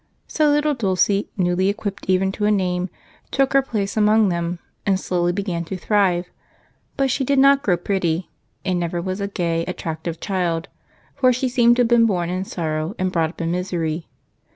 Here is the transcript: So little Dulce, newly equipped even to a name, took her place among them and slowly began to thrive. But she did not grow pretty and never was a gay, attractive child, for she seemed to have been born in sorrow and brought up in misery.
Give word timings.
So 0.27 0.49
little 0.49 0.73
Dulce, 0.73 1.25
newly 1.37 1.69
equipped 1.69 2.05
even 2.07 2.31
to 2.31 2.45
a 2.45 2.51
name, 2.51 2.89
took 3.29 3.53
her 3.53 3.61
place 3.61 3.95
among 3.95 4.29
them 4.29 4.57
and 4.83 4.99
slowly 4.99 5.31
began 5.31 5.63
to 5.65 5.77
thrive. 5.77 6.31
But 6.97 7.11
she 7.11 7.23
did 7.23 7.37
not 7.37 7.61
grow 7.61 7.77
pretty 7.77 8.31
and 8.65 8.79
never 8.79 8.99
was 8.99 9.21
a 9.21 9.27
gay, 9.27 9.63
attractive 9.67 10.19
child, 10.19 10.69
for 11.13 11.31
she 11.31 11.47
seemed 11.47 11.75
to 11.75 11.81
have 11.81 11.87
been 11.89 12.07
born 12.07 12.31
in 12.31 12.45
sorrow 12.45 12.95
and 12.97 13.11
brought 13.11 13.29
up 13.29 13.41
in 13.41 13.51
misery. 13.51 14.07